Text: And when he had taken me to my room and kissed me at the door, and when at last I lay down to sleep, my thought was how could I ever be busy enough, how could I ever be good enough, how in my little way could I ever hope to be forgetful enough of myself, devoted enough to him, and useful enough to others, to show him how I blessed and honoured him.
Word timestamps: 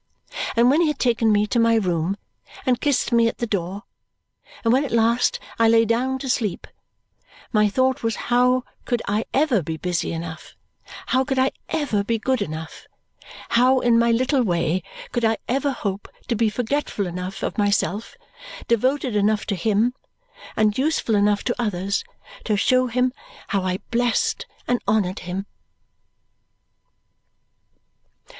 And 0.55 0.71
when 0.71 0.81
he 0.81 0.87
had 0.87 0.97
taken 0.97 1.31
me 1.31 1.45
to 1.45 1.59
my 1.59 1.75
room 1.75 2.17
and 2.65 2.81
kissed 2.81 3.11
me 3.11 3.27
at 3.27 3.37
the 3.37 3.45
door, 3.45 3.83
and 4.63 4.73
when 4.73 4.83
at 4.83 4.89
last 4.91 5.39
I 5.59 5.69
lay 5.69 5.85
down 5.85 6.17
to 6.17 6.27
sleep, 6.27 6.65
my 7.51 7.69
thought 7.69 8.01
was 8.01 8.15
how 8.33 8.63
could 8.85 9.03
I 9.07 9.25
ever 9.31 9.61
be 9.61 9.77
busy 9.77 10.11
enough, 10.11 10.55
how 11.13 11.23
could 11.23 11.37
I 11.37 11.51
ever 11.69 12.03
be 12.03 12.17
good 12.17 12.41
enough, 12.41 12.87
how 13.49 13.79
in 13.79 13.99
my 13.99 14.11
little 14.11 14.41
way 14.41 14.81
could 15.11 15.23
I 15.23 15.37
ever 15.47 15.71
hope 15.71 16.07
to 16.29 16.35
be 16.35 16.49
forgetful 16.49 17.05
enough 17.05 17.43
of 17.43 17.59
myself, 17.59 18.15
devoted 18.67 19.15
enough 19.15 19.45
to 19.45 19.55
him, 19.55 19.93
and 20.55 20.79
useful 20.79 21.13
enough 21.13 21.43
to 21.43 21.61
others, 21.61 22.03
to 22.45 22.57
show 22.57 22.87
him 22.87 23.13
how 23.49 23.61
I 23.61 23.77
blessed 23.91 24.47
and 24.67 24.81
honoured 24.87 25.19
him. 25.19 25.45